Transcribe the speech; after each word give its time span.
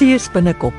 See 0.00 0.16
spinnekop, 0.16 0.72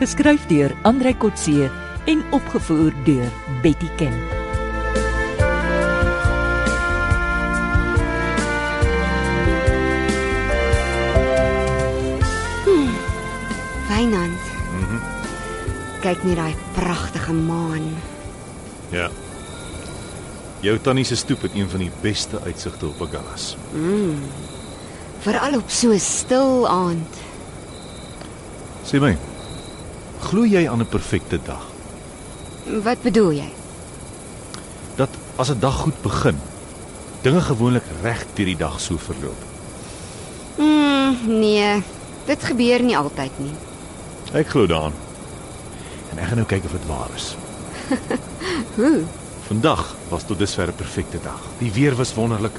geskryf 0.00 0.48
deur 0.50 0.72
Andrei 0.82 1.12
Kotse 1.14 1.68
en 2.10 2.22
opgevoer 2.34 2.90
deur 3.06 3.28
Betty 3.62 3.86
Ken. 3.94 4.16
Wynand. 13.86 14.42
Mhm. 14.74 14.98
Kyk 16.02 16.24
net 16.26 16.40
daai 16.40 16.56
pragtige 16.74 17.32
maan. 17.32 17.86
Ja. 18.90 19.06
Jou 20.66 20.74
tannie 20.82 21.04
se 21.06 21.14
stoep 21.16 21.46
het 21.46 21.54
een 21.54 21.70
van 21.70 21.86
die 21.86 21.92
beste 22.02 22.42
uitsigte 22.42 22.90
op 22.90 23.06
Agallas. 23.06 23.54
Veral 25.22 25.62
op 25.62 25.70
so 25.70 25.94
'n 25.94 26.00
stil 26.00 26.66
aand. 26.68 27.22
Sê 28.84 29.00
my, 29.00 29.14
glo 30.28 30.44
jy 30.44 30.66
aan 30.68 30.80
'n 30.84 30.88
perfekte 30.88 31.38
dag? 31.44 31.64
Wat 32.84 33.00
bedoel 33.02 33.32
jy? 33.32 33.50
Dat 34.96 35.08
as 35.36 35.50
'n 35.50 35.58
dag 35.58 35.74
goed 35.74 36.02
begin, 36.02 36.36
dinge 37.22 37.40
gewoonlik 37.40 37.84
reg 38.02 38.26
deur 38.34 38.46
die 38.46 38.56
dag 38.56 38.80
so 38.80 38.96
verloop. 38.98 39.40
Mm, 40.58 41.16
nee, 41.40 41.82
dit 42.26 42.44
gebeur 42.44 42.82
nie 42.82 42.96
altyd 42.96 43.32
nie. 43.38 43.54
Ek 44.32 44.48
glo 44.48 44.66
daaraan. 44.66 44.92
En 46.10 46.18
ek 46.18 46.26
gaan 46.26 46.36
nou 46.36 46.46
kyk 46.46 46.64
of 46.64 46.72
dit 46.72 46.86
waar 46.86 47.10
is. 47.14 47.36
Hoe? 48.76 49.02
Vandag 49.46 49.96
was 50.08 50.24
tot 50.24 50.38
dusver 50.38 50.68
'n 50.68 50.76
perfekte 50.76 51.18
dag. 51.22 51.40
Die 51.58 51.72
weer 51.72 51.94
was 51.96 52.14
wonderlik. 52.14 52.56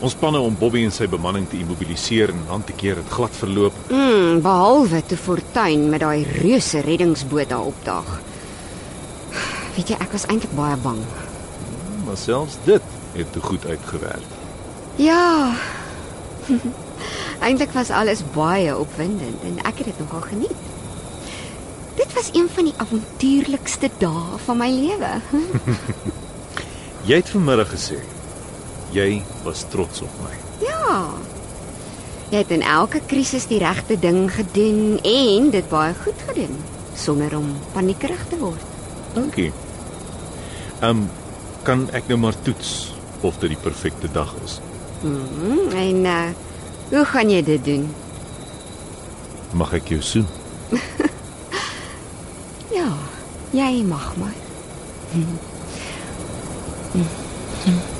Ons 0.00 0.14
planne 0.16 0.40
om 0.40 0.54
Bobby 0.56 0.80
en 0.86 0.94
sy 0.96 1.04
bemanning 1.12 1.44
te 1.50 1.58
immobiliseer 1.60 2.30
en 2.32 2.38
aan 2.54 2.62
te 2.64 2.72
keer 2.72 2.96
het 2.96 3.08
glad 3.12 3.34
verloop. 3.36 3.76
Mm, 3.92 4.38
behalwe 4.40 5.02
te 5.04 5.16
Fortuin 5.20 5.90
met 5.92 6.00
daai 6.00 6.24
reuse 6.24 6.80
reddingsboot 6.86 7.50
daar 7.50 7.66
opdaag. 7.68 8.08
Weet 9.74 9.92
jy, 9.92 9.98
ek 10.00 10.14
was 10.16 10.24
eintlik 10.32 10.54
baie 10.56 10.78
bang. 10.80 11.02
Maar 12.06 12.16
selfs 12.16 12.56
dit 12.64 12.86
het 13.12 13.32
te 13.34 13.42
goed 13.44 13.66
uitgewerk. 13.68 14.30
Ja. 14.96 15.52
eintlik 17.46 17.76
was 17.76 17.92
alles 17.92 18.22
baie 18.32 18.72
opwindend 18.72 19.44
en 19.50 19.60
ek 19.68 19.82
het 19.82 19.90
dit 19.92 20.00
nogal 20.00 20.24
geniet. 20.30 20.64
Dit 22.00 22.16
was 22.16 22.30
een 22.32 22.48
van 22.48 22.70
die 22.70 22.74
avontuurlikste 22.80 23.92
dae 24.00 24.40
van 24.46 24.62
my 24.62 24.70
lewe. 24.72 25.12
Jy 27.10 27.20
het 27.20 27.34
vanmiddag 27.36 27.68
gesê 27.76 28.00
jy 28.94 29.22
was 29.44 29.64
trots 29.70 30.02
op 30.02 30.20
my. 30.24 30.34
Ja. 30.64 31.06
Jy 32.30 32.42
het 32.42 32.50
in 32.54 32.62
elke 32.62 33.00
krisis 33.10 33.46
die 33.50 33.58
regte 33.58 33.98
ding 33.98 34.28
gedoen 34.32 34.98
en 35.02 35.50
dit 35.50 35.68
baie 35.68 35.94
goed 36.04 36.26
gedoen 36.28 36.58
sonder 36.94 37.36
om 37.36 37.48
paniekerig 37.72 38.26
te 38.30 38.38
word. 38.38 38.66
Dankie. 39.14 39.50
Ehm 40.80 40.90
um, 40.90 41.08
kan 41.62 41.88
ek 41.92 42.06
nou 42.08 42.16
maar 42.18 42.36
toets 42.42 42.94
of 43.20 43.36
dit 43.42 43.52
die 43.52 43.62
perfekte 43.62 44.08
dag 44.12 44.34
is? 44.44 44.60
Mhm. 45.02 45.76
En 45.76 46.04
uh 46.04 46.28
hoe 46.90 47.04
gaan 47.04 47.30
jy 47.30 47.42
dit 47.42 47.64
doen? 47.64 47.94
Mag 49.54 49.72
ek 49.78 49.88
jou 49.94 50.02
soen? 50.02 50.26
Ja, 52.70 52.86
jy 53.50 53.82
mag 53.82 54.16
maar. 54.16 54.34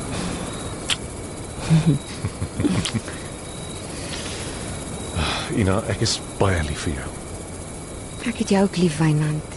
Ina, 5.60 5.76
ek 5.90 6.00
is 6.06 6.14
baie 6.40 6.60
lief 6.66 6.82
vir 6.86 6.94
jou. 6.98 7.10
Ek 8.30 8.36
het 8.42 8.50
jou 8.52 8.62
ook 8.66 8.76
lief, 8.80 8.96
Wynand. 9.00 9.50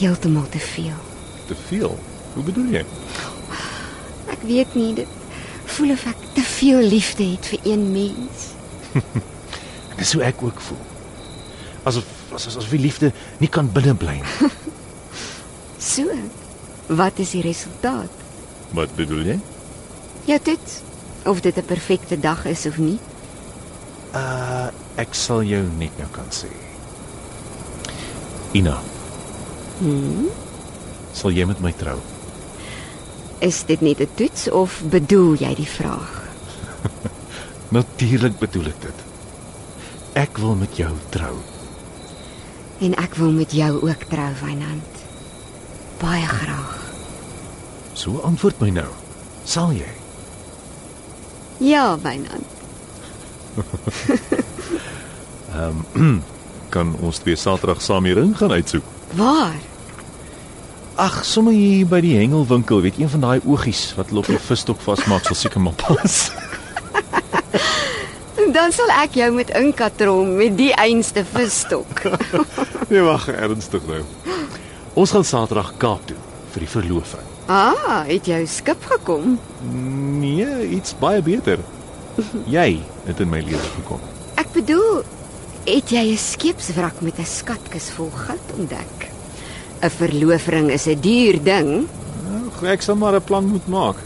Heeltemal 0.00 0.48
te 0.52 0.62
veel. 0.62 1.00
Te 1.48 1.56
veel. 1.68 1.92
Hoe 2.34 2.44
bedoel 2.46 2.68
jy? 2.78 2.84
Ek 4.30 4.42
weet 4.46 4.74
nie 4.78 4.92
dit 5.02 5.10
voel 5.70 5.90
of 5.94 6.02
ek 6.10 6.20
te 6.34 6.44
veel 6.46 6.80
liefde 6.88 7.24
het 7.34 7.44
vir 7.52 7.60
een 7.72 7.84
mens. 7.92 8.38
Dis 10.00 10.12
hoe 10.16 10.24
ek 10.26 10.38
ook 10.42 10.60
voel. 10.70 10.84
Asof 11.88 12.06
asof 12.30 12.56
asof 12.60 12.72
die 12.72 12.82
liefde 12.82 13.08
nie 13.42 13.50
kan 13.50 13.70
binne 13.74 13.94
bly 13.98 14.16
nie. 14.20 14.50
So. 15.80 16.04
Wat 16.92 17.16
is 17.22 17.30
die 17.32 17.40
resultaat? 17.40 18.12
Wat 18.76 18.92
bedoel 18.98 19.22
jy? 19.30 19.36
Jou 20.28 20.36
toets 20.44 20.72
of 21.24 21.40
dit 21.40 21.56
'n 21.56 21.64
perfekte 21.64 22.20
dag 22.20 22.44
is 22.44 22.66
of 22.66 22.78
nie? 22.78 22.98
Uh 24.14 24.68
ek 24.94 25.14
sal 25.14 25.42
jou 25.42 25.62
net 25.78 25.96
nou 25.98 26.08
kan 26.10 26.26
sê. 26.28 26.50
Ina, 28.52 28.82
Hm? 29.78 30.26
sal 31.12 31.30
jy 31.30 31.44
met 31.46 31.60
my 31.60 31.72
trou? 31.72 31.98
Is 33.38 33.64
dit 33.64 33.80
net 33.80 34.00
'n 34.00 34.08
toets 34.14 34.50
of 34.50 34.82
bedoel 34.90 35.34
jy 35.34 35.54
die 35.54 35.68
vraag? 35.68 36.28
Natuurlik 37.78 38.38
bedoel 38.38 38.66
ek 38.66 38.80
dit. 38.80 38.98
Ek 40.12 40.38
wil 40.38 40.54
met 40.54 40.76
jou 40.76 40.92
trou. 41.10 41.36
En 42.80 42.94
ek 42.96 43.14
wil 43.14 43.30
met 43.32 43.52
jou 43.52 43.82
ook 43.88 44.02
trou, 44.08 44.32
Wynand. 44.42 44.92
Baie 46.00 46.26
graag. 46.26 46.78
So 47.92 48.18
antwoord 48.24 48.58
my 48.60 48.70
nou. 48.70 48.88
Sal 49.44 49.72
jy? 49.72 49.88
Ja, 51.60 51.98
Wynand. 52.00 52.46
Kan 56.74 56.94
ons 57.04 57.18
twee 57.20 57.36
Saterdag 57.36 57.82
saam 57.82 58.04
hier 58.08 58.16
in 58.22 58.36
gaan 58.36 58.52
uitsoek? 58.52 58.84
Waar? 59.18 59.58
Ag, 61.00 61.24
sommer 61.24 61.52
hier 61.52 61.86
by 61.88 62.00
die 62.04 62.16
hengelwinkel, 62.16 62.80
weet 62.84 62.98
een 63.00 63.10
van 63.12 63.24
daai 63.24 63.40
oogies 63.44 63.90
wat 63.98 64.08
hulle 64.08 64.22
op 64.22 64.30
die 64.32 64.40
visstok 64.40 64.80
vasmaak, 64.84 65.26
sal 65.28 65.36
seker 65.36 65.60
maar 65.60 65.76
pas. 65.80 66.18
Dan 68.56 68.72
sal 68.74 68.90
ek 68.96 69.18
jou 69.20 69.28
met 69.36 69.52
inkatrom 69.54 70.34
met 70.40 70.56
die 70.58 70.72
einste 70.80 71.26
visstok. 71.28 72.06
nee, 72.90 73.04
wag, 73.04 73.28
ernstig 73.28 73.84
nou. 73.90 74.00
Ons 74.96 75.12
gaan 75.14 75.28
Saterdag 75.28 75.74
Kaap 75.82 76.08
toe 76.08 76.18
vir 76.54 76.64
die 76.64 76.72
verloving. 76.72 77.29
Ah, 77.50 78.06
het 78.06 78.28
jou 78.30 78.40
skip 78.46 78.84
gekom? 78.92 79.34
Nee, 80.20 80.68
iets 80.76 80.94
baie 80.98 81.22
beter. 81.22 81.58
Jy 82.56 82.80
het 83.06 83.20
in 83.20 83.30
my 83.32 83.40
lewe 83.44 83.70
gekom. 83.76 84.02
Ek 84.40 84.52
bedoel, 84.54 85.02
het 85.66 85.90
jy 85.92 86.04
'n 86.12 86.18
skeepswrak 86.18 87.00
met 87.00 87.18
'n 87.18 87.26
skatkis 87.26 87.90
vol 87.96 88.10
goud 88.14 88.46
ontdek? 88.58 89.10
'n 89.82 89.90
Verloofring 89.90 90.70
is 90.70 90.86
'n 90.86 91.00
duur 91.00 91.42
ding. 91.42 91.86
Nou, 92.26 92.70
ek 92.70 92.82
sal 92.82 92.96
maar 92.96 93.14
'n 93.14 93.24
plan 93.24 93.46
moet 93.46 93.66
maak. 93.66 93.96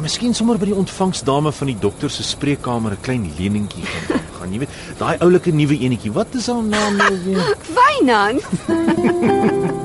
Miskien 0.00 0.34
sommer 0.34 0.58
by 0.58 0.64
die 0.64 0.74
ontvangsdame 0.74 1.52
van 1.52 1.66
die 1.66 1.78
dokter 1.78 2.10
se 2.10 2.22
spreekkamer 2.22 2.92
'n 2.92 3.00
klein 3.00 3.32
leningkie 3.38 3.84
gaan 3.84 4.22
gaan, 4.42 4.52
jy 4.52 4.64
weet, 4.64 4.74
daai 4.98 5.16
oulike 5.22 5.54
nuwe 5.54 5.78
enetjie. 5.86 6.12
Wat 6.12 6.34
is 6.38 6.50
haar 6.50 6.62
naam 6.62 6.98
nou 6.98 7.14
weer? 7.24 7.54
Wynand. 7.78 8.42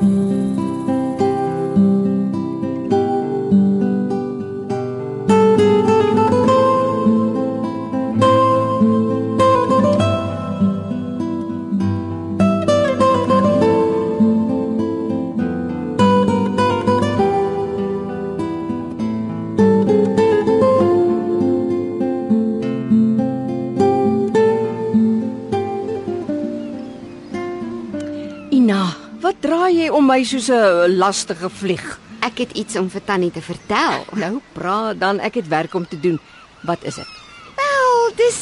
my 30.08 30.24
soos 30.24 30.48
'n 30.48 30.96
lastige 30.96 31.50
vlieg? 31.50 31.98
Ek 32.24 32.38
het 32.38 32.52
iets 32.56 32.76
om 32.76 32.88
vir 32.90 33.04
Tannie 33.04 33.30
te 33.30 33.42
vertel. 33.42 34.04
Nou 34.12 34.40
praat 34.52 35.00
dan, 35.00 35.20
ek 35.20 35.34
het 35.34 35.48
werk 35.48 35.74
om 35.74 35.88
te 35.88 36.00
doen. 36.00 36.18
Wat 36.64 36.78
is 36.82 36.94
dit? 36.94 37.08
Wel, 37.56 38.14
dis 38.16 38.38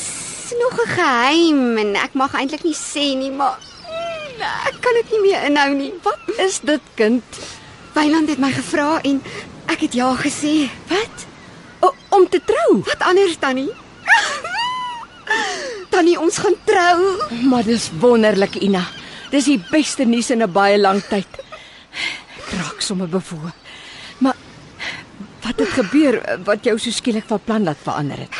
nog 0.59 0.75
'n 0.81 0.89
geheim 0.89 1.77
en 1.77 1.95
ek 1.95 2.15
mag 2.15 2.35
eintlik 2.35 2.63
nie 2.63 2.75
sê 2.75 3.17
nie, 3.19 3.31
maar 3.31 3.59
mm, 3.59 4.41
ek 4.71 4.77
kan 4.81 4.95
dit 4.95 5.11
nie 5.11 5.21
meer 5.21 5.43
inhou 5.45 5.75
nie. 5.75 5.93
Wat? 6.03 6.19
Is 6.39 6.61
dit 6.61 6.81
kind? 6.95 7.25
Wynand 7.95 8.29
het 8.29 8.39
my 8.39 8.53
gevra 8.53 9.01
en 9.03 9.23
ek 9.67 9.81
het 9.81 9.93
ja 9.93 10.15
gesê. 10.15 10.71
Wat? 10.89 11.27
O, 11.81 11.95
om 12.09 12.29
te 12.29 12.41
trou. 12.45 12.83
Wat 12.85 13.01
anders 13.01 13.37
Tannie? 13.39 13.73
Tannie, 15.91 16.21
ons 16.21 16.39
gaan 16.39 16.55
trou. 16.65 16.99
Maar 17.43 17.65
dis 17.65 17.91
wonderlik, 17.99 18.55
Ina. 18.55 18.87
Dis 19.31 19.45
die 19.45 19.63
beste 19.71 20.05
nuus 20.05 20.31
in 20.31 20.43
'n 20.43 20.53
baie 20.53 20.79
lang 20.79 21.03
tyd. 21.03 21.27
Raak 22.57 22.81
sommer 22.81 23.09
bevoor. 23.09 23.53
Maar 24.19 24.37
wat 25.45 25.59
het 25.61 25.75
gebeur 25.77 26.21
wat 26.45 26.65
jou 26.65 26.79
so 26.79 26.91
skielik 26.91 27.29
van 27.29 27.41
plan 27.45 27.63
laat 27.69 27.81
verander 27.83 28.19
het? 28.25 28.39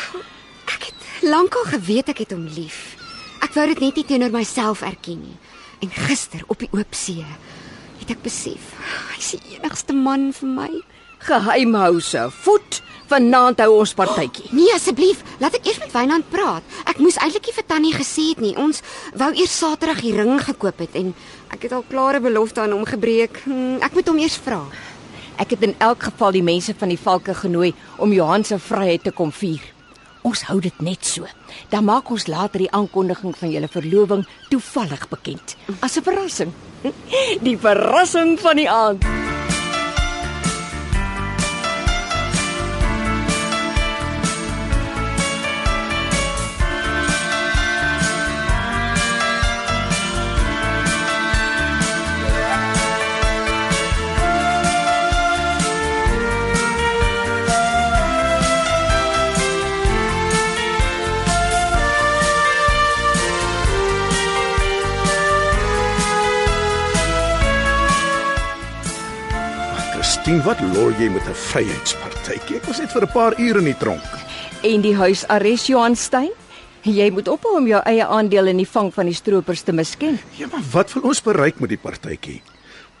Ek 0.65 0.89
het 0.89 1.25
lankal 1.25 1.69
geweet 1.77 2.09
ek 2.13 2.25
het 2.25 2.33
hom 2.35 2.47
lief. 2.57 2.95
Ek 3.45 3.53
wou 3.53 3.67
dit 3.69 3.79
net 3.79 3.99
nie 3.99 4.05
teenoor 4.05 4.33
myself 4.33 4.81
erken 4.81 5.21
nie. 5.21 5.37
En 5.85 5.93
gister 5.93 6.41
op 6.47 6.59
die 6.59 6.71
oop 6.73 6.97
see 6.97 7.25
het 8.01 8.13
ek 8.13 8.23
besef 8.25 8.73
hy's 9.13 9.33
die 9.35 9.57
enigste 9.57 9.93
man 9.93 10.31
vir 10.33 10.49
my. 10.49 10.71
Geheimhouse. 11.19 12.27
Voet. 12.43 12.81
Vanaand 13.07 13.59
hou 13.63 13.77
ons 13.79 13.93
partytjie. 13.95 14.49
Nee 14.57 14.73
asseblief, 14.75 15.21
laat 15.39 15.55
ek 15.55 15.65
eers 15.69 15.79
met 15.79 15.93
Wynand 15.95 16.27
praat. 16.29 16.63
Ek 16.91 16.99
moes 16.99 17.15
eintlik 17.23 17.47
nie 17.47 17.55
vir 17.55 17.65
Tannie 17.67 17.93
gesê 17.95 18.25
het 18.33 18.41
nie. 18.43 18.51
Ons 18.59 18.81
wou 19.15 19.29
eers 19.31 19.53
Saterdag 19.57 20.01
die 20.03 20.11
ring 20.17 20.35
gekoop 20.43 20.83
het 20.83 20.95
en 20.99 21.13
ek 21.55 21.63
het 21.69 21.71
al 21.77 21.85
klare 21.87 22.19
belofte 22.19 22.61
aan 22.65 22.75
hom 22.75 22.83
gebreek. 22.85 23.39
Hm, 23.45 23.79
Ek 23.81 23.95
moet 23.95 24.07
hom 24.11 24.19
eers 24.19 24.35
vra. 24.43 24.59
Ek 25.39 25.53
het 25.55 25.63
in 25.63 25.75
elk 25.79 26.03
geval 26.09 26.31
die 26.35 26.43
mense 26.43 26.73
van 26.75 26.89
die 26.91 26.99
Valke 26.99 27.33
genooi 27.37 27.71
om 28.01 28.11
Johan 28.11 28.43
se 28.43 28.57
vryheid 28.59 29.03
te 29.07 29.11
kom 29.15 29.31
vier. 29.31 29.61
Ons 30.27 30.41
hou 30.49 30.57
dit 30.59 30.81
net 30.83 31.05
so. 31.05 31.23
Dan 31.71 31.85
maak 31.87 32.09
ons 32.11 32.27
later 32.27 32.59
die 32.59 32.71
aankondiging 32.75 33.37
van 33.37 33.53
julle 33.53 33.69
verloving 33.71 34.25
toevallig 34.49 35.07
bekend 35.07 35.55
as 35.79 35.95
'n 35.95 36.03
verrassing. 36.03 36.51
Die 37.47 37.57
verrassing 37.57 38.35
van 38.39 38.55
die 38.55 38.69
aand. 38.69 39.05
Wat 70.47 70.61
lol 70.73 70.93
jy 70.95 71.09
met 71.11 71.27
'n 71.27 71.35
vryheidspartytjie? 71.51 72.55
Ek 72.57 72.65
was 72.65 72.79
net 72.79 72.91
vir 72.91 73.03
'n 73.03 73.11
paar 73.11 73.33
ure 73.39 73.59
in 73.59 73.65
die 73.65 73.77
tronk. 73.77 74.03
En 74.63 74.81
die 74.81 74.95
huisarrest 74.95 75.67
Johan 75.67 75.95
Stein? 75.95 76.31
Jy 76.83 77.09
moet 77.11 77.27
ophou 77.27 77.57
om 77.57 77.67
jou 77.67 77.81
eie 77.85 78.05
aandeel 78.05 78.47
in 78.47 78.57
die 78.57 78.67
vang 78.67 78.93
van 78.93 79.05
die 79.05 79.13
stroopers 79.13 79.61
te 79.61 79.73
misken. 79.73 80.19
Ja, 80.37 80.47
maar 80.51 80.63
wat 80.71 80.93
wil 80.93 81.03
ons 81.03 81.21
bereik 81.21 81.59
met 81.59 81.69
die 81.69 81.77
partytjie? 81.77 82.41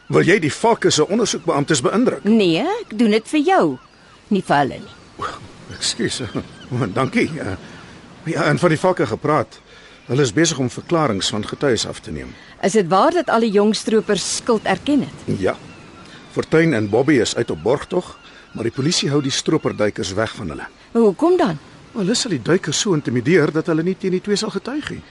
Wil 0.07 0.21
jy 0.23 0.39
die 0.39 0.53
vakke 0.53 0.89
se 0.89 1.07
ondersoekbeamptes 1.07 1.81
beïndruk? 1.81 2.23
Nee, 2.23 2.59
ek 2.81 2.97
doen 2.97 3.11
dit 3.11 3.27
vir 3.27 3.39
jou, 3.39 3.77
nie 4.27 4.43
vir 4.43 4.57
hulle 4.57 4.79
nie. 4.79 5.25
Ekskuus. 5.77 6.21
Oh, 6.71 6.83
dankie. 6.93 7.29
Uh, 7.39 7.55
Ja, 8.27 8.43
en 8.43 8.59
van 8.59 8.69
die 8.69 8.79
vakke 8.79 9.05
gepraat. 9.07 9.59
Hulle 10.05 10.21
is 10.21 10.33
besig 10.33 10.59
om 10.59 10.69
verklaringe 10.69 11.23
van 11.23 11.45
getuies 11.47 11.87
af 11.87 11.99
te 11.99 12.11
neem. 12.11 12.35
Is 12.61 12.71
dit 12.71 12.87
waar 12.87 13.11
dat 13.11 13.29
al 13.29 13.39
die 13.39 13.51
jong 13.51 13.75
stroopers 13.75 14.35
skuld 14.35 14.63
erken 14.63 14.99
het? 14.99 15.39
Ja. 15.39 15.55
Fortuin 16.37 16.73
en 16.77 16.89
Bobby 16.89 17.15
is 17.17 17.35
uit 17.35 17.49
op 17.49 17.63
borgtog, 17.63 18.11
maar 18.53 18.67
die 18.67 18.73
polisie 18.73 19.07
hou 19.09 19.23
die 19.25 19.33
stroperduikers 19.33 20.11
weg 20.13 20.35
van 20.37 20.51
hulle. 20.53 20.67
Hoekom 20.93 21.33
dan? 21.39 21.57
Hulle 21.95 22.13
sal 22.13 22.35
die 22.35 22.43
duikers 22.45 22.77
so 22.83 22.93
intimideer 22.93 23.49
dat 23.55 23.71
hulle 23.71 23.81
nie 23.81 23.95
teen 23.97 24.13
die 24.13 24.21
twee 24.21 24.37
sal 24.37 24.53
getuig 24.53 24.91
nie. 24.93 25.01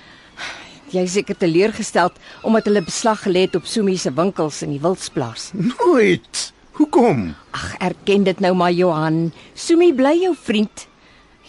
Jy 0.95 1.03
is 1.03 1.17
seker 1.19 1.35
teleurgesteld 1.35 2.21
omdat 2.47 2.71
hulle 2.71 2.85
beslag 2.87 3.25
gelê 3.25 3.49
het 3.49 3.59
op 3.59 3.67
Sumi 3.67 3.97
se 3.99 4.15
winkels 4.15 4.63
in 4.63 4.77
die 4.77 4.81
Wildsplaas. 4.85 5.51
Nooit. 5.59 6.45
Hoekom? 6.79 7.33
Ag, 7.59 7.73
erken 7.83 8.31
dit 8.31 8.47
nou 8.47 8.55
maar 8.55 8.71
Johan. 8.77 9.33
Sumi 9.59 9.91
bly 9.99 10.15
jou 10.29 10.35
vriend. 10.47 10.87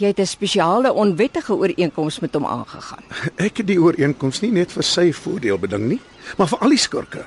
Jy 0.02 0.08
het 0.08 0.20
'n 0.20 0.26
spesiale 0.26 0.94
onwettige 0.94 1.54
ooreenkoms 1.54 2.20
met 2.20 2.34
hom 2.34 2.46
aangegaan. 2.46 3.04
Ek 3.38 3.58
het 3.58 3.68
die 3.68 3.82
ooreenkoms 3.82 4.42
nie 4.42 4.52
net 4.52 4.72
vir 4.72 4.84
sy 4.84 5.12
voordeel 5.14 5.60
beding 5.60 5.86
nie, 5.88 6.02
maar 6.38 6.48
vir 6.48 6.60
al 6.60 6.70
die 6.70 6.82
skurke. 6.82 7.26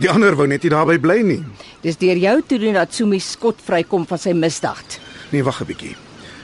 Die 0.00 0.08
ander 0.08 0.32
wou 0.32 0.46
net 0.48 0.62
nie 0.64 0.70
daarby 0.72 0.96
bly 0.96 1.18
nie. 1.20 1.40
Dis 1.84 1.98
deur 2.00 2.16
jou 2.16 2.38
toedoen 2.48 2.78
dat 2.78 2.94
Sumi 2.96 3.18
skot 3.20 3.58
vrykom 3.60 4.06
van 4.08 4.20
sy 4.20 4.32
misdaad. 4.32 4.96
Nee, 5.30 5.44
wag 5.44 5.60
'n 5.60 5.66
bietjie. 5.66 5.96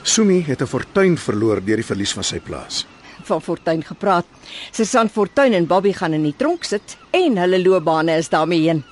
Sumi 0.02 0.42
het 0.44 0.60
'n 0.60 0.66
fortuin 0.66 1.16
verloor 1.16 1.64
deur 1.64 1.76
die 1.76 1.90
verlies 1.90 2.12
van 2.12 2.24
sy 2.24 2.38
plaas. 2.38 2.86
Van 3.24 3.40
Fortuin 3.40 3.82
gepraat. 3.82 4.26
Susan 4.72 5.08
Fortuin 5.08 5.54
en 5.54 5.66
Bobby 5.66 5.92
gaan 5.92 6.12
in 6.12 6.22
die 6.22 6.34
tronk 6.36 6.64
sit 6.64 6.96
en 7.10 7.36
hulle 7.36 7.62
loopbane 7.62 8.16
is 8.16 8.28
daarmee 8.28 8.60
heen. 8.60 8.84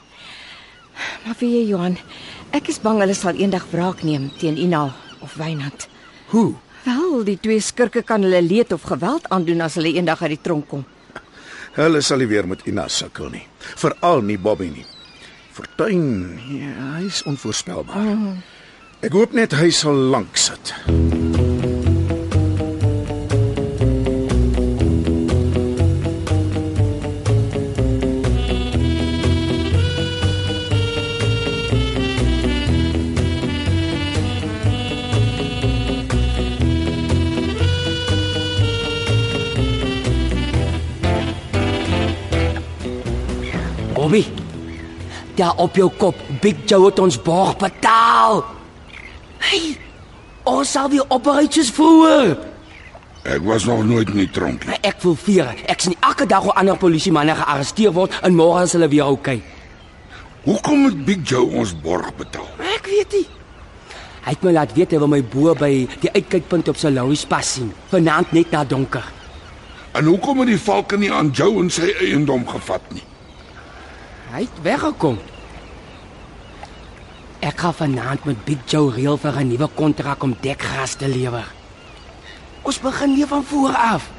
Maar 1.25 1.35
vir 1.35 1.49
jy 1.49 1.69
Johan, 1.69 1.99
ek 2.51 2.69
is 2.69 2.81
bang 2.81 3.01
hulle 3.01 3.15
sal 3.15 3.35
eendag 3.35 3.67
wraak 3.71 4.03
neem 4.03 4.31
teen 4.39 4.57
Ina 4.57 4.95
of 5.21 5.35
Wynand. 5.35 5.89
Hoe? 6.27 6.55
Wel, 6.85 7.25
die 7.25 7.39
twee 7.41 7.61
skurke 7.61 8.03
kan 8.03 8.23
hulle 8.23 8.43
leed 8.43 8.73
of 8.73 8.83
geweld 8.83 9.29
aandoen 9.29 9.61
as 9.61 9.75
hulle 9.75 9.93
eendag 9.93 10.23
uit 10.23 10.31
die 10.31 10.43
tronk 10.43 10.69
kom. 10.69 10.85
Hulle 11.75 12.01
sal 12.07 12.23
nie 12.23 12.29
weer 12.31 12.47
met 12.47 12.63
Ina 12.71 12.87
sukkel 12.89 13.33
nie. 13.35 13.47
Veral 13.81 14.23
nie 14.23 14.39
Bobby 14.39 14.71
nie. 14.71 14.87
Fortuin, 15.55 16.39
ja, 16.51 16.75
hy's 17.01 17.23
onvoorspelbaar. 17.31 18.15
Ek 19.07 19.15
hoop 19.15 19.35
net 19.35 19.55
hy 19.59 19.71
sal 19.75 19.99
lank 20.15 20.39
sit. 20.39 20.75
Bobby. 44.05 44.25
Daar 45.35 45.57
op 45.57 45.77
jou 45.77 45.91
kop, 45.97 46.15
Big 46.41 46.57
Joe 46.65 46.87
het 46.87 46.99
ons 46.99 47.17
borg 47.23 47.57
betaal. 47.57 48.43
Hey, 49.39 49.79
ons 50.45 50.73
sal 50.77 50.91
weer 50.93 51.07
opereer 51.09 51.49
soos 51.49 51.71
vroeër. 51.73 52.35
Ek 53.33 53.47
was 53.49 53.65
nog 53.65 53.81
nooit 53.89 54.11
in 54.13 54.21
die 54.21 54.29
tronk 54.29 54.67
nie. 54.69 54.77
Ek 54.85 55.01
wil 55.07 55.17
vier. 55.17 55.55
Ek 55.73 55.81
sien 55.81 55.97
elke 56.05 56.27
dag 56.29 56.45
hoe 56.45 56.53
ander 56.53 56.77
polisiemanne 56.77 57.33
gearresteer 57.39 57.95
word 57.97 58.19
en 58.21 58.37
môre 58.37 58.67
is 58.69 58.75
hulle 58.77 58.91
weer 58.93 59.07
oukei. 59.07 59.39
Hoekom 60.45 60.85
moet 60.85 61.01
Big 61.09 61.25
Joe 61.25 61.49
ons 61.63 61.73
borg 61.73 62.13
betaal? 62.21 62.51
Ek 62.75 62.93
weet 62.93 63.17
nie. 63.17 63.25
Hy 64.27 64.37
het 64.37 64.45
my 64.45 64.53
laat 64.59 64.77
weet 64.77 64.93
hy 64.93 65.01
wil 65.01 65.13
my 65.15 65.23
bo 65.33 65.57
by 65.57 65.73
die 66.05 66.13
uitkykpunt 66.13 66.69
op 66.75 66.77
sy 66.77 66.93
Louis 66.93 67.25
pas 67.33 67.57
sien. 67.57 67.73
Vanaand 67.89 68.37
net 68.37 68.53
na 68.53 68.67
donker. 68.69 69.09
En 69.97 70.13
hoekom 70.13 70.45
het 70.45 70.53
die 70.53 70.61
valke 70.61 71.01
nie 71.01 71.13
aan 71.13 71.33
Joe 71.33 71.57
en 71.65 71.73
sy 71.73 71.89
eiendom 72.05 72.45
gevat 72.53 72.93
nie? 72.93 73.07
Hy 74.35 74.41
het 74.43 74.63
weggekom. 74.67 75.19
Ek 77.45 77.61
gaan 77.61 77.75
vanaand 77.75 78.25
met 78.27 78.41
Big 78.45 78.65
Joe 78.67 78.91
reël 78.91 79.17
vir 79.17 79.37
'n 79.41 79.49
nuwe 79.49 79.69
kontrak 79.75 80.23
om 80.23 80.37
dekgras 80.41 80.95
te 80.95 81.09
lewer. 81.09 81.47
Ons 82.63 82.81
begin 82.81 83.15
weer 83.15 83.27
van 83.27 83.45
voor 83.45 83.71
af. 83.71 84.11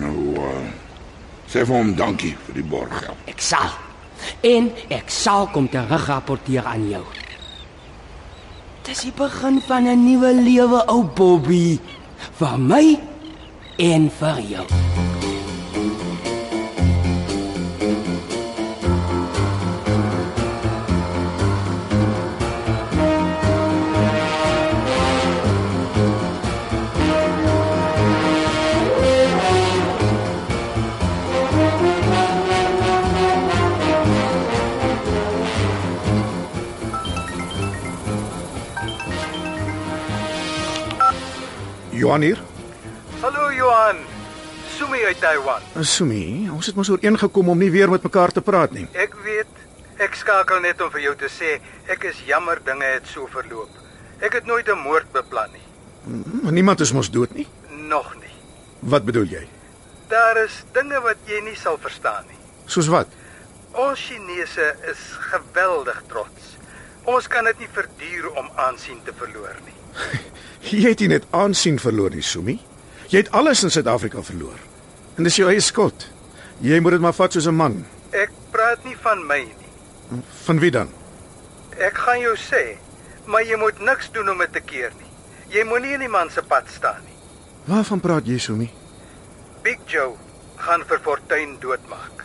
Nou, 0.00 0.34
uh, 0.34 0.42
sê 1.46 1.64
vir 1.66 1.76
hom 1.76 1.94
dankie 1.94 2.36
vir 2.46 2.54
die 2.54 2.64
borggeld. 2.64 3.16
Ek 3.24 3.40
sal. 3.40 3.70
En 4.40 4.72
ek 4.88 5.10
sal 5.10 5.46
kom 5.46 5.68
terugrapporteer 5.68 6.64
aan 6.64 6.88
jou. 6.88 7.04
Dis 8.82 9.00
die 9.00 9.12
begin 9.12 9.60
van 9.60 9.86
'n 9.86 10.04
nuwe 10.04 10.34
lewe, 10.34 10.84
ou 10.86 11.04
Bobby. 11.04 11.78
Vir 12.32 12.58
my 12.58 12.98
en 13.76 14.10
vir 14.10 14.40
jou. 14.40 14.87
Johan 41.98 42.22
hier. 42.22 42.38
Hallo 43.20 43.50
Johan. 43.50 43.96
Sumi 44.76 45.00
uit 45.04 45.18
Taiwan. 45.20 45.62
Uh, 45.74 45.82
Sumi, 45.82 46.46
ons 46.54 46.66
het 46.70 46.76
mos 46.78 46.90
ooreengekom 46.94 47.48
om 47.50 47.58
nie 47.58 47.70
weer 47.74 47.90
met 47.90 48.04
mekaar 48.06 48.30
te 48.30 48.42
praat 48.44 48.76
nie. 48.76 48.84
Ek 48.94 49.16
weet. 49.24 49.50
Ek 49.98 50.14
skakel 50.14 50.60
net 50.62 50.78
om 50.84 50.92
vir 50.94 51.08
jou 51.08 51.14
te 51.18 51.26
sê 51.32 51.56
ek 51.90 52.06
is 52.12 52.20
jammer 52.28 52.60
dinge 52.62 52.86
het 52.86 53.08
so 53.10 53.26
verloop. 53.32 53.72
Ek 54.22 54.38
het 54.38 54.46
nooit 54.46 54.68
'n 54.70 54.78
moord 54.78 55.10
beplan 55.12 55.50
nie. 55.50 55.66
Maar 56.42 56.52
niemand 56.52 56.80
is 56.80 56.92
mos 56.92 57.10
dood 57.10 57.34
nie. 57.34 57.48
Nog 57.68 58.14
nie. 58.14 58.34
Wat 58.80 59.04
bedoel 59.04 59.26
jy? 59.26 59.48
Daar 60.08 60.36
is 60.44 60.62
dinge 60.72 61.00
wat 61.00 61.18
jy 61.26 61.40
nie 61.40 61.56
sal 61.56 61.78
verstaan 61.78 62.24
nie. 62.28 62.38
Soos 62.66 62.86
wat? 62.86 63.08
Ons 63.72 64.00
Chinese 64.06 64.76
is 64.90 65.02
geweldig 65.34 66.02
trots. 66.06 66.56
Ons 67.04 67.26
kan 67.26 67.44
dit 67.44 67.58
nie 67.58 67.68
verduur 67.72 68.30
om 68.36 68.50
aansien 68.54 69.02
te 69.04 69.12
verloor 69.12 69.56
nie. 69.66 69.74
Jy 70.60 70.80
het 70.88 71.00
nie 71.00 71.08
net 71.08 71.26
aansien 71.30 71.78
verloor 71.78 72.10
nie, 72.10 72.22
Sumi. 72.22 72.58
Jy 73.08 73.22
het 73.24 73.30
alles 73.32 73.62
in 73.64 73.70
Suid-Afrika 73.70 74.22
verloor. 74.22 74.58
En 75.16 75.24
dis 75.24 75.36
jou 75.36 75.48
eie 75.48 75.60
skuld. 75.60 76.08
Jy 76.60 76.80
moet 76.80 76.98
dit 76.98 77.00
maar 77.00 77.14
vat 77.14 77.32
soos 77.32 77.46
'n 77.46 77.54
man. 77.54 77.86
Ek 78.10 78.30
praat 78.50 78.84
nie 78.84 78.96
van 78.96 79.26
my 79.26 79.38
nie. 79.38 80.22
Van 80.44 80.58
wie 80.58 80.70
dan? 80.70 80.88
Ek 81.78 81.98
gaan 81.98 82.20
jou 82.20 82.36
sê, 82.36 82.76
maar 83.26 83.42
jy 83.44 83.56
moet 83.56 83.80
niks 83.80 84.10
doen 84.12 84.28
om 84.28 84.38
dit 84.38 84.52
te 84.52 84.60
keer 84.60 84.92
nie. 84.98 85.10
Jy 85.48 85.64
moenie 85.64 85.94
in 85.94 86.00
die 86.00 86.08
man 86.08 86.30
se 86.30 86.42
pad 86.42 86.64
staan 86.68 87.02
nie. 87.04 87.14
Waarvan 87.64 88.00
praat 88.00 88.26
jy, 88.26 88.38
Sumi? 88.38 88.70
Big 89.62 89.78
Joe 89.86 90.16
gaan 90.56 90.84
vir 90.88 91.00
Fortuin 91.04 91.56
doodmaak. 91.60 92.24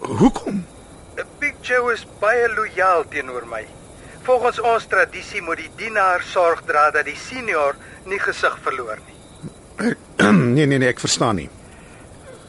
Hoekom? 0.00 0.64
Big 1.38 1.54
Joe 1.62 1.92
is 1.92 2.06
baie 2.20 2.48
lojaal 2.48 3.04
teenoor 3.08 3.46
my. 3.46 3.66
Volgens 4.26 4.58
ons 4.58 4.86
tradisie 4.90 5.38
moet 5.42 5.60
die 5.62 5.70
dienaar 5.78 6.24
sorg 6.26 6.64
dra 6.66 6.88
dat 6.90 7.06
die 7.06 7.14
senior 7.14 7.76
nie 8.10 8.18
gesig 8.18 8.56
verloor 8.64 8.98
nie. 9.06 9.92
nee 10.56 10.66
nee 10.66 10.80
nee, 10.82 10.88
ek 10.90 10.98
verstaan 10.98 11.38
nie. 11.38 11.46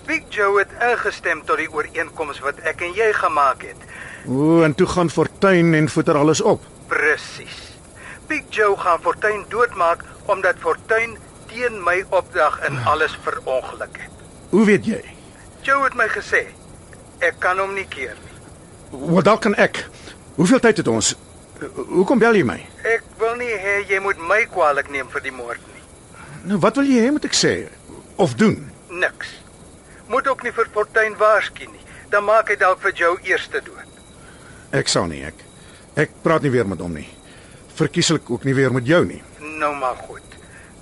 Big 0.07 0.23
Joe 0.33 0.55
het 0.57 0.73
ingestem 0.81 1.43
tot 1.45 1.61
die 1.61 1.67
ooreenkoms 1.69 2.39
wat 2.41 2.63
ek 2.65 2.81
en 2.87 2.95
jy 2.97 3.11
gemaak 3.13 3.67
het. 3.67 3.85
O, 4.25 4.63
en 4.65 4.73
toe 4.79 4.87
gaan 4.89 5.11
Fortuin 5.13 5.75
en 5.77 5.89
voeter 5.93 6.17
alles 6.17 6.41
op. 6.41 6.65
Presies. 6.89 7.59
Big 8.31 8.49
Joe 8.57 8.73
gaan 8.81 9.03
Fortuin 9.05 9.45
doodmaak 9.53 10.01
omdat 10.25 10.57
Fortuin 10.63 11.13
teen 11.51 11.77
my 11.85 11.99
opdrag 12.09 12.57
in 12.65 12.81
alles 12.89 13.13
verongeluk 13.27 14.01
het. 14.01 14.25
Hoe 14.49 14.65
weet 14.65 14.89
jy? 14.89 15.03
Joe 15.61 15.83
het 15.85 15.93
my 15.99 16.09
gesê 16.09 16.47
ek 17.21 17.37
kan 17.45 17.61
hom 17.61 17.77
nie 17.77 17.85
keer 17.85 18.17
nie. 18.17 18.35
Wat 19.13 19.29
dalk 19.29 19.45
kan 19.45 19.53
ek? 19.61 19.85
Hoeveel 20.41 20.65
tyd 20.65 20.81
het 20.81 20.89
ons? 20.89 21.13
Hoekom 21.59 22.19
bel 22.21 22.37
jy 22.37 22.45
my? 22.45 22.57
Ek 22.85 23.05
wil 23.21 23.35
nie 23.39 23.53
hê 23.57 23.79
jy 23.89 23.99
moet 24.03 24.19
my 24.21 24.43
kwaadlik 24.51 24.91
neem 24.93 25.09
vir 25.13 25.23
die 25.25 25.33
moord 25.33 25.61
nie. 25.73 25.83
Nou 26.51 26.59
wat 26.63 26.77
wil 26.77 26.85
jy 26.89 27.01
hê 27.05 27.11
moet 27.13 27.25
ek 27.25 27.37
sê 27.37 27.53
of 28.21 28.35
doen? 28.37 28.59
Niks. 28.93 29.33
Moet 30.07 30.29
ook 30.29 30.43
nie 30.45 30.53
vir 30.55 30.69
Fortuin 30.73 31.17
waarsku 31.19 31.65
nie. 31.65 31.83
Dan 32.11 32.27
maak 32.27 32.51
hy 32.51 32.55
dalk 32.59 32.79
vir 32.83 32.93
Joe 32.95 33.17
eerste 33.27 33.61
dood. 33.65 33.97
Ek 34.71 34.87
sal 34.91 35.09
nie 35.11 35.23
ek. 35.27 35.41
Ek 35.97 36.13
praat 36.23 36.45
nie 36.45 36.53
weer 36.53 36.67
met 36.69 36.81
hom 36.83 36.93
nie. 36.95 37.07
Verkieslik 37.77 38.29
ook 38.31 38.45
nie 38.47 38.55
weer 38.57 38.73
met 38.73 38.87
jou 38.87 39.01
nie. 39.05 39.21
Nou 39.57 39.73
maar 39.75 39.97
goed. 40.07 40.23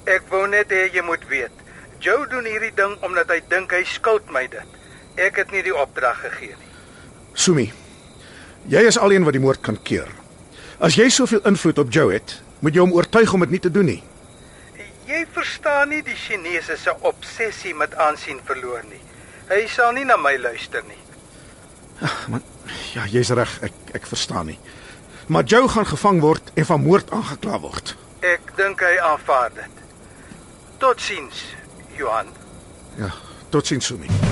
Ek 0.06 0.28
wou 0.30 0.44
net 0.52 0.74
hê 0.76 0.90
jy 0.94 1.06
moet 1.06 1.24
weet. 1.32 1.64
Joe 2.04 2.28
doen 2.30 2.46
hierdie 2.46 2.74
ding 2.76 2.98
omdat 3.06 3.32
hy 3.32 3.40
dink 3.50 3.74
hy 3.74 3.82
skuld 3.90 4.28
my 4.34 4.46
dit. 4.52 4.78
Ek 5.16 5.40
het 5.40 5.56
nie 5.56 5.64
die 5.64 5.74
opdrag 5.74 6.20
gegee 6.28 6.54
nie. 6.54 6.72
Sumi. 7.34 7.70
Jy 8.70 8.86
is 8.90 9.00
alleen 9.00 9.26
wat 9.26 9.38
die 9.38 9.42
moord 9.42 9.64
kan 9.64 9.80
keer. 9.82 10.12
As 10.80 10.98
jy 11.00 11.08
soveel 11.10 11.40
invloed 11.48 11.78
op 11.80 11.92
Joe 11.94 12.12
het, 12.12 12.36
moet 12.60 12.76
jy 12.76 12.84
hom 12.84 12.94
oortuig 12.96 13.34
om 13.34 13.44
dit 13.46 13.56
nie 13.56 13.62
te 13.64 13.72
doen 13.72 13.88
nie. 13.88 14.02
Jy 15.08 15.22
verstaan 15.32 15.94
nie 15.94 16.02
die 16.04 16.18
Chinese 16.18 16.76
se 16.82 16.92
obsessie 17.08 17.76
met 17.78 17.96
aansien 17.96 18.42
verloor 18.44 18.84
nie. 18.90 19.00
Hy 19.48 19.62
sal 19.72 19.94
nie 19.96 20.04
na 20.08 20.18
my 20.18 20.34
luister 20.42 20.84
nie. 20.90 21.00
Maar 22.28 22.42
ja, 22.92 23.06
jy's 23.08 23.32
reg, 23.38 23.54
ek 23.64 23.96
ek 23.96 24.10
verstaan 24.10 24.50
nie. 24.52 24.60
Maar 25.32 25.48
Joe 25.48 25.70
gaan 25.72 25.88
gevang 25.88 26.20
word 26.22 26.52
en 26.54 26.68
van 26.68 26.84
moord 26.84 27.14
aangekla 27.16 27.60
word. 27.64 27.96
Ek 28.26 28.52
dink 28.58 28.84
hy 28.84 28.96
aanvaar 29.14 29.54
dit. 29.56 29.84
Totsiens, 30.82 31.46
Johan. 31.96 32.34
Ja, 33.00 33.14
totsiens 33.54 33.94
Sumi. 33.94 34.25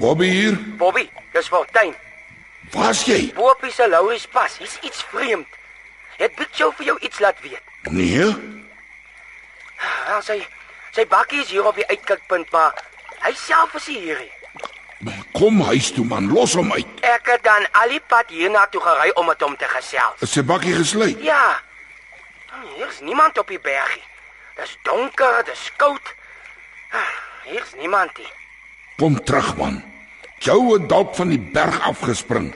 Bobby 0.00 0.28
hier. 0.30 0.56
Bobby, 0.80 1.10
dis 1.32 1.48
Fortuin. 1.48 1.94
Waar's 2.72 3.02
jy? 3.04 3.32
Bobby 3.36 3.70
se 3.70 3.88
Louis 3.88 4.26
pas. 4.32 4.56
Hier's 4.58 4.78
iets 4.80 5.02
vreemd. 5.12 5.46
Het 6.16 6.34
Big 6.38 6.48
Joe 6.56 6.72
vir 6.78 6.86
jou 6.86 6.98
iets 7.04 7.18
laat 7.20 7.40
weet? 7.44 7.60
Nee. 7.92 8.24
Wel 10.06 10.22
sy 10.24 10.38
sy 10.96 11.04
bakkie 11.08 11.40
is 11.44 11.50
hier 11.52 11.64
op 11.68 11.76
die 11.76 11.86
uitkykpunt, 11.92 12.48
maar 12.52 12.80
hy 13.26 13.32
self 13.36 13.76
is 13.78 13.86
hier. 13.92 14.24
Kom 15.36 15.60
huis 15.68 15.92
toe 15.96 16.04
man, 16.04 16.32
los 16.32 16.56
hom 16.58 16.72
uit. 16.72 16.88
Ek 17.06 17.28
het 17.34 17.44
dan 17.44 17.64
al 17.82 17.92
die 17.94 18.00
pad 18.12 18.32
hiernatoe 18.32 18.80
gery 18.84 19.12
om 19.20 19.28
met 19.30 19.40
hom 19.44 19.56
te 19.56 19.68
gesels. 19.76 20.20
Is 20.24 20.32
sy 20.36 20.42
bakkie 20.44 20.74
gesluit? 20.80 21.20
Ja. 21.24 21.60
Hier's 22.76 23.00
niemand 23.04 23.38
op 23.38 23.48
die 23.48 23.60
bergie. 23.60 24.02
Dis 24.56 24.76
donker, 24.84 25.42
dis 25.48 25.68
koud. 25.80 26.12
Ah, 26.92 27.16
Hier's 27.44 27.72
niemand 27.78 28.16
nie. 28.18 28.28
Kom 29.00 29.16
terug 29.24 29.54
man. 29.56 29.78
Jou 30.44 30.74
het 30.74 30.88
dalk 30.88 31.14
van 31.16 31.30
die 31.32 31.40
berg 31.40 31.78
afgespring. 31.88 32.50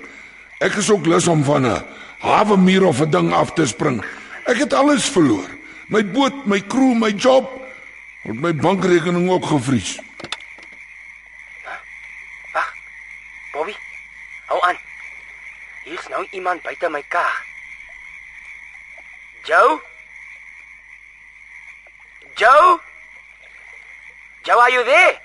Ek 0.61 0.77
is 0.77 0.91
ook 0.93 1.07
lus 1.09 1.25
om 1.29 1.41
van 1.45 1.65
'n 1.65 1.85
hawe 2.21 2.57
muur 2.57 2.85
of 2.85 3.01
'n 3.01 3.11
ding 3.11 3.33
af 3.33 3.53
te 3.53 3.67
spring. 3.67 4.05
Ek 4.45 4.57
het 4.57 4.73
alles 4.73 5.09
verloor. 5.09 5.49
My 5.89 6.05
boot, 6.05 6.47
my 6.47 6.61
crew, 6.61 6.93
my 6.93 7.11
job, 7.17 7.49
en 8.23 8.41
my 8.41 8.55
bankrekening 8.55 9.31
ook 9.31 9.47
gevries. 9.47 9.99
Wag. 12.53 12.73
Bobby. 13.53 13.75
Hou 14.47 14.61
aan. 14.63 14.77
Hier's 15.85 16.09
nou 16.09 16.27
iemand 16.31 16.63
buite 16.63 16.89
my 16.91 17.03
kar. 17.09 17.45
Joe? 19.45 19.81
Joe? 22.35 22.81
Joe, 24.43 24.61
are 24.61 24.73
you 24.73 24.85
there? 24.85 25.24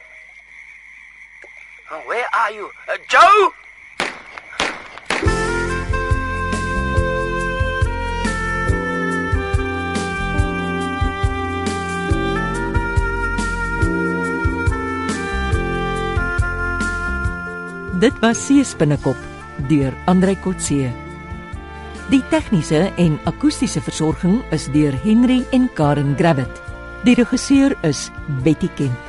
Where 1.90 2.28
are 2.32 2.52
you? 2.52 2.70
Uh, 2.88 2.98
Joe? 3.10 3.50
Dit 18.00 18.14
was 18.22 18.38
Seespinnekop 18.46 19.18
deur 19.68 19.94
Andrei 20.06 20.38
Kotse. 20.38 20.94
Die 22.10 22.22
tegniese 22.30 22.94
en 23.02 23.18
akoestiese 23.26 23.82
versorging 23.82 24.44
is 24.54 24.70
deur 24.70 24.94
Henry 25.02 25.42
en 25.50 25.72
Karen 25.74 26.14
Gravett. 26.22 26.62
Die 27.02 27.18
regisseur 27.18 27.74
is 27.82 28.12
Betty 28.46 28.70
Kemp. 28.78 29.09